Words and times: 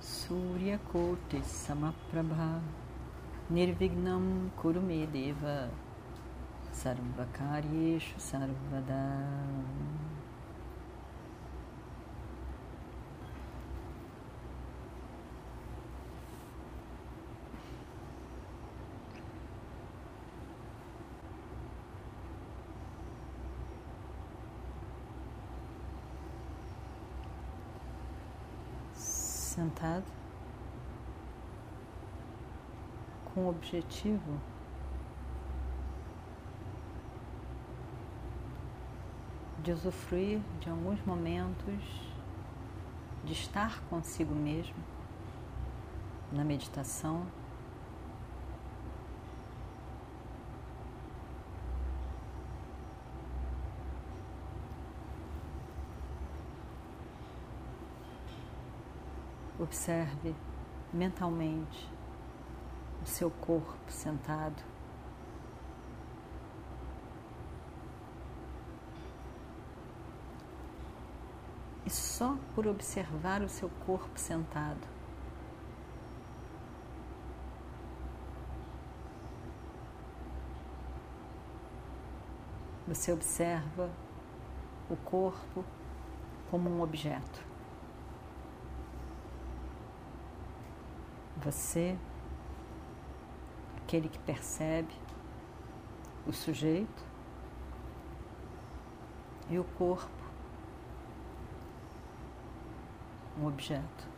Suryakote 0.00 1.42
Samaprabha 1.44 2.58
Nirvignam 3.52 4.50
Kurumedeva 4.58 5.68
Sarvakaryeshu 6.72 8.16
Sarvada 8.16 9.26
sentado 29.60 30.06
com 33.26 33.42
o 33.42 33.50
objetivo 33.50 34.40
de 39.62 39.72
usufruir 39.72 40.40
de 40.60 40.70
alguns 40.70 41.04
momentos 41.04 42.10
de 43.22 43.34
estar 43.34 43.82
consigo 43.90 44.34
mesmo 44.34 44.82
na 46.32 46.42
meditação. 46.42 47.26
Observe 59.60 60.34
mentalmente 60.90 61.86
o 63.02 63.06
seu 63.06 63.30
corpo 63.30 63.76
sentado. 63.88 64.62
E 71.84 71.90
só 71.90 72.38
por 72.54 72.66
observar 72.66 73.42
o 73.42 73.50
seu 73.50 73.68
corpo 73.84 74.18
sentado, 74.18 74.88
você 82.88 83.12
observa 83.12 83.90
o 84.88 84.96
corpo 84.96 85.62
como 86.50 86.70
um 86.70 86.80
objeto. 86.80 87.49
Você, 91.42 91.96
aquele 93.78 94.10
que 94.10 94.18
percebe 94.18 94.92
o 96.26 96.32
sujeito 96.32 97.02
e 99.48 99.58
o 99.58 99.64
corpo, 99.64 100.10
um 103.38 103.46
objeto. 103.46 104.08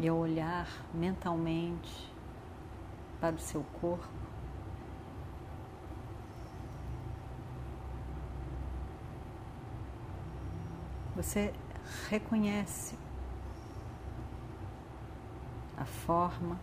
E 0.00 0.08
ao 0.08 0.16
olhar 0.16 0.68
mentalmente 0.94 2.12
para 3.20 3.34
o 3.34 3.38
seu 3.38 3.64
corpo, 3.80 4.06
você 11.16 11.52
reconhece 12.08 12.96
a 15.76 15.84
forma, 15.84 16.58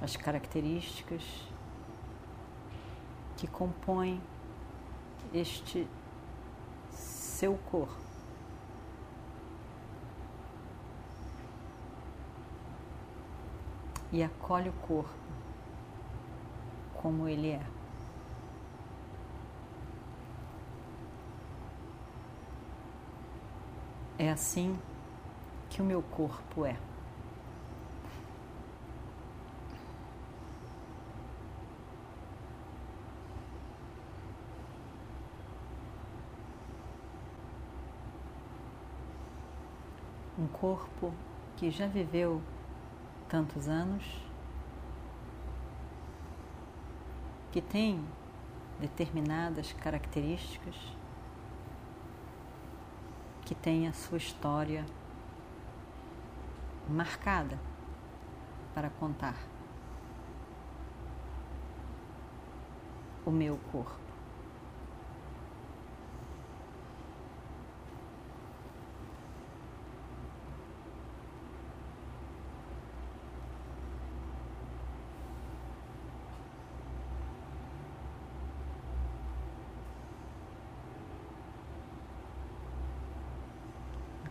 as 0.00 0.16
características 0.16 1.22
que 3.36 3.46
compõem 3.46 4.22
este 5.32 5.86
seu 6.90 7.58
corpo. 7.70 8.05
E 14.12 14.22
acolhe 14.22 14.68
o 14.68 14.72
corpo 14.72 15.26
como 17.06 17.28
ele 17.28 17.50
é. 17.50 17.62
É 24.18 24.30
assim 24.30 24.76
que 25.68 25.80
o 25.80 25.84
meu 25.84 26.02
corpo 26.02 26.64
é. 26.64 26.76
Um 40.38 40.46
corpo 40.48 41.12
que 41.56 41.70
já 41.70 41.86
viveu 41.86 42.42
tantos 43.28 43.68
anos, 43.68 44.04
que 47.52 47.60
tem 47.60 48.04
determinadas 48.80 49.72
características, 49.72 50.76
que 53.44 53.54
tem 53.54 53.88
a 53.88 53.92
sua 53.92 54.18
história 54.18 54.84
marcada 56.88 57.58
para 58.74 58.90
contar. 58.90 59.36
O 63.24 63.30
meu 63.30 63.58
corpo. 63.72 64.05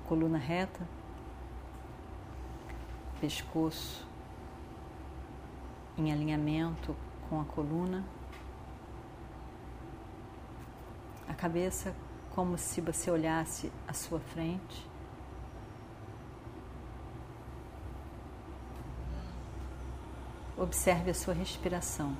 Coluna 0.07 0.37
reta, 0.37 0.87
pescoço 3.19 4.07
em 5.97 6.11
alinhamento 6.11 6.95
com 7.29 7.39
a 7.39 7.45
coluna, 7.45 8.03
a 11.27 11.33
cabeça 11.33 11.95
como 12.35 12.57
se 12.57 12.81
você 12.81 13.09
olhasse 13.09 13.71
à 13.87 13.93
sua 13.93 14.19
frente. 14.19 14.85
Observe 20.57 21.11
a 21.11 21.13
sua 21.13 21.33
respiração. 21.33 22.15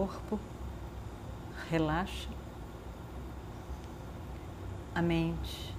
Corpo 0.00 0.40
relaxa, 1.68 2.30
a 4.94 5.02
mente 5.02 5.74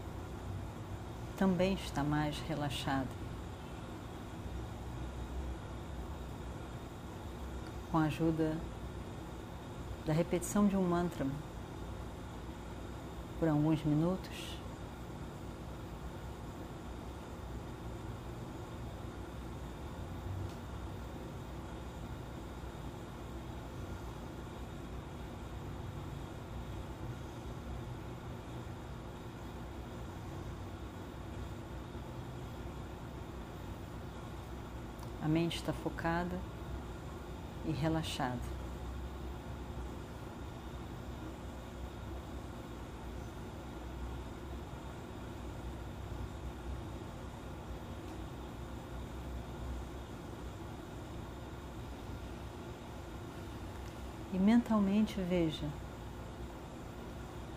também 1.36 1.74
está 1.74 2.04
mais 2.04 2.40
relaxada. 2.42 3.08
Com 7.92 7.98
a 7.98 8.04
ajuda 8.04 8.56
da 10.06 10.14
repetição 10.14 10.68
de 10.68 10.78
um 10.78 10.84
mantra 10.84 11.26
por 13.40 13.50
alguns 13.50 13.84
minutos, 13.84 14.61
A 35.24 35.28
mente 35.28 35.58
está 35.58 35.72
focada 35.72 36.40
e 37.66 37.72
relaxada. 37.72 38.40
E 54.34 54.40
mentalmente 54.40 55.22
veja 55.22 55.70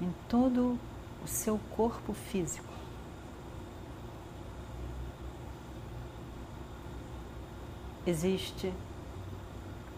em 0.03 0.13
todo 0.29 0.79
o 1.23 1.27
seu 1.27 1.59
corpo 1.71 2.13
físico 2.13 2.74
existe 8.06 8.73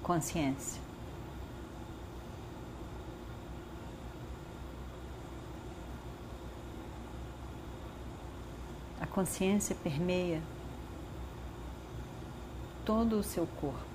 consciência. 0.03 0.81
A 9.01 9.07
consciência 9.07 9.75
permeia 9.83 10.43
todo 12.85 13.19
o 13.19 13.23
seu 13.23 13.47
corpo. 13.61 13.86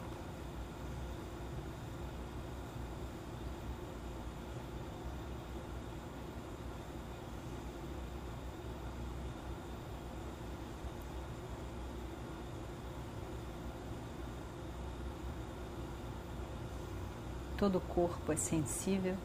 Todo 17.61 17.77
o 17.77 17.81
corpo 17.81 18.31
é 18.31 18.35
sensível 18.35 19.15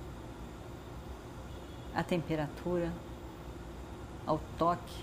à 1.94 2.02
temperatura, 2.02 2.92
ao 4.26 4.38
toque. 4.58 5.02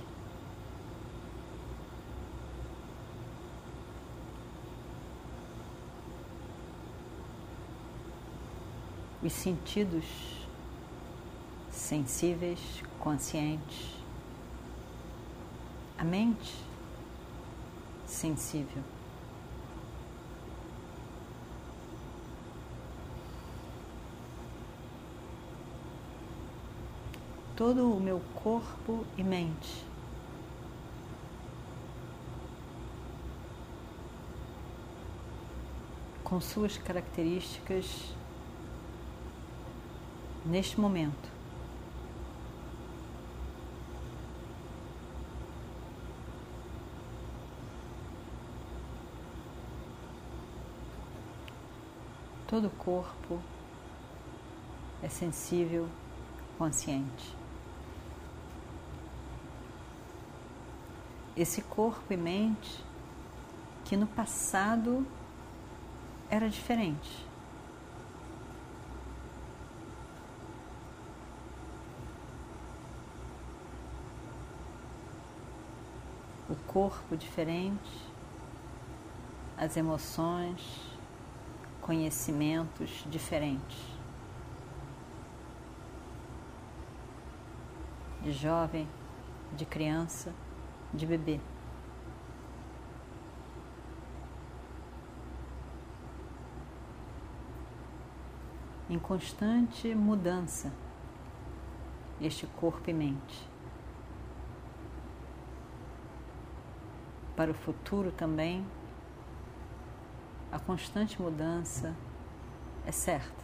Os 9.23 9.33
sentidos 9.33 10.05
sensíveis, 11.71 12.83
conscientes, 12.99 13.97
a 15.97 16.03
mente 16.03 16.53
sensível. 18.05 18.92
Todo 27.55 27.91
o 27.91 27.99
meu 27.99 28.19
corpo 28.35 29.05
e 29.15 29.23
mente. 29.23 29.85
Com 36.23 36.41
suas 36.41 36.77
características 36.77 38.15
neste 40.45 40.79
momento. 40.79 41.31
Todo 52.47 52.67
o 52.67 52.71
corpo 52.71 53.39
é 55.01 55.09
sensível, 55.09 55.87
consciente. 56.57 57.42
Esse 61.35 61.61
corpo 61.61 62.13
e 62.13 62.17
mente 62.17 62.83
que 63.85 63.97
no 63.97 64.07
passado 64.07 65.05
era 66.29 66.49
diferente. 66.49 67.25
O 76.49 76.55
corpo 76.67 77.17
diferente, 77.17 78.11
as 79.57 79.75
emoções, 79.75 80.97
conhecimentos 81.81 83.05
diferentes. 83.09 83.77
De 88.21 88.31
jovem, 88.31 88.87
de 89.55 89.65
criança, 89.65 90.33
de 90.93 91.05
bebê. 91.05 91.39
Em 98.89 98.99
constante 98.99 99.95
mudança, 99.95 100.71
este 102.21 102.45
corpo 102.45 102.89
e 102.89 102.93
mente. 102.93 103.49
Para 107.35 107.49
o 107.49 107.53
futuro 107.55 108.11
também, 108.11 108.63
a 110.51 110.59
constante 110.59 111.19
mudança 111.19 111.95
é 112.85 112.91
certa. 112.91 113.42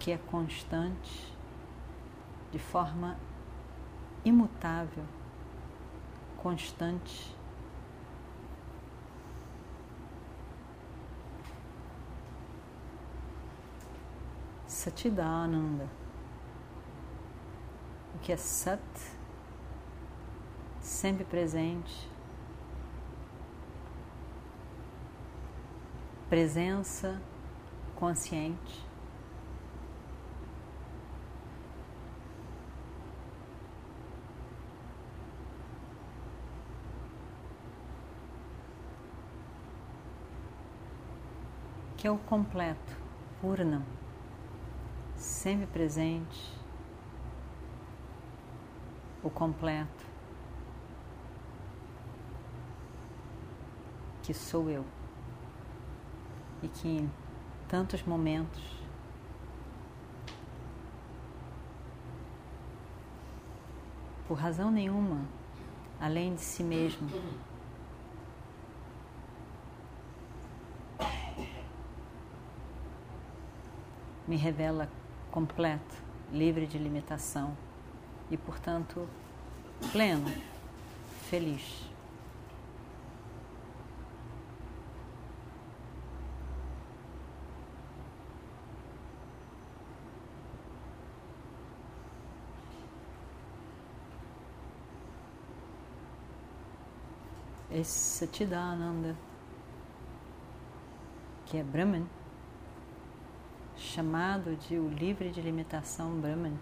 Que 0.00 0.10
é 0.10 0.16
constante, 0.16 1.30
de 2.50 2.58
forma 2.58 3.20
imutável, 4.24 5.04
constante. 6.38 7.36
Satidananda. 14.66 15.86
O 18.14 18.18
que 18.20 18.32
é 18.32 18.36
Sat, 18.38 18.80
sempre 20.80 21.24
presente, 21.24 22.10
presença 26.30 27.20
consciente. 27.96 28.89
Que 42.00 42.06
é 42.06 42.10
o 42.10 42.16
completo, 42.16 42.96
Purnam, 43.42 43.82
sempre 45.16 45.66
presente, 45.66 46.50
o 49.22 49.28
completo, 49.28 50.06
que 54.22 54.32
sou 54.32 54.70
eu, 54.70 54.82
e 56.62 56.68
que 56.68 56.88
em 56.88 57.12
tantos 57.68 58.02
momentos 58.02 58.62
por 64.26 64.38
razão 64.38 64.70
nenhuma, 64.70 65.26
além 66.00 66.34
de 66.34 66.40
si 66.40 66.62
mesmo. 66.62 67.10
Me 74.30 74.36
revela 74.36 74.88
completo, 75.32 75.96
livre 76.30 76.64
de 76.64 76.78
limitação 76.78 77.56
e, 78.30 78.36
portanto, 78.36 79.08
pleno, 79.90 80.30
feliz. 81.28 81.90
esse 97.72 98.26
Satchidananda, 98.26 99.16
que 101.46 101.56
é 101.56 101.64
Brahman, 101.64 102.06
chamado 103.80 104.54
de 104.56 104.78
o 104.78 104.88
livre 104.88 105.30
de 105.30 105.40
limitação 105.40 106.20
Brahman, 106.20 106.54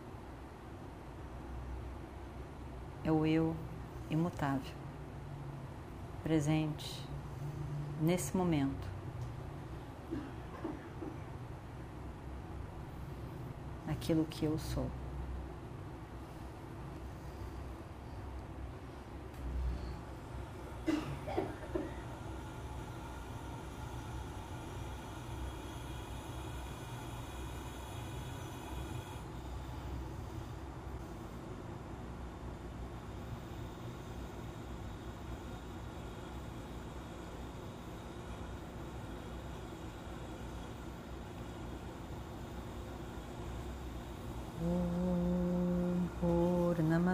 é 3.04 3.10
o 3.10 3.26
eu 3.26 3.56
imutável, 4.08 4.72
presente 6.22 7.02
nesse 8.00 8.36
momento. 8.36 8.88
Aquilo 13.88 14.24
que 14.24 14.44
eu 14.44 14.56
sou. 14.58 14.88